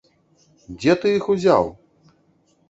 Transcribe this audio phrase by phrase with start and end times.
[0.77, 1.69] Дзе ты іх узяў?